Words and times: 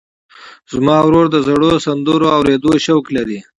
زما 0.71 0.95
ورور 1.05 1.25
د 1.31 1.37
زړو 1.47 1.71
سندرو 1.85 2.27
اورېدو 2.37 2.71
شوق 2.85 3.05
لري. 3.15 3.39